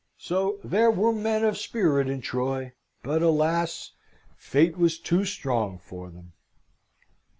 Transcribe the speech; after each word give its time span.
So, 0.17 0.59
there 0.63 0.89
were 0.89 1.13
men 1.13 1.43
of 1.43 1.59
spirit 1.59 2.09
in 2.09 2.21
Troy; 2.21 2.73
but 3.03 3.21
alas! 3.21 3.91
fate 4.35 4.75
was 4.75 4.97
too 4.97 5.25
strong 5.25 5.77
for 5.77 6.09
them. 6.09 6.33